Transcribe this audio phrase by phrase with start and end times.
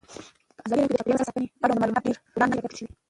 [0.57, 2.87] په ازادي راډیو کې د چاپیریال ساتنه اړوند معلومات ډېر وړاندې شوي.